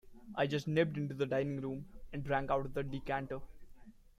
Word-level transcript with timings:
I 0.35 0.47
just 0.47 0.67
nipped 0.67 0.97
into 0.97 1.13
the 1.13 1.27
dining-room 1.27 1.85
and 2.11 2.23
drank 2.23 2.49
out 2.49 2.65
of 2.65 2.73
the 2.73 2.81
decanter. 2.81 3.39